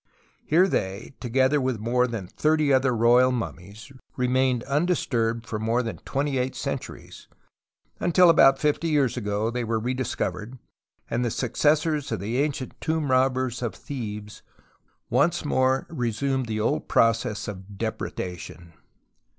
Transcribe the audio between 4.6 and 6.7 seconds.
undisturbed for more than twenty eight